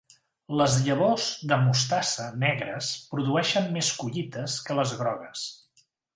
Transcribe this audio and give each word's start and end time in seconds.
Les 0.59 0.77
llavors 0.85 1.27
de 1.51 1.59
mostassa 1.65 2.25
negres 2.45 2.89
produeixen 3.13 3.69
més 3.77 3.93
collites 4.01 4.57
que 4.71 4.79
les 4.81 4.97
grogues. 5.05 5.47